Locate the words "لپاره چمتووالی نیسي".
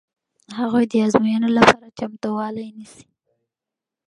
1.57-3.05